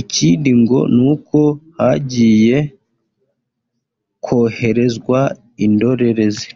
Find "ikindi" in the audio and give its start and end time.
0.00-0.50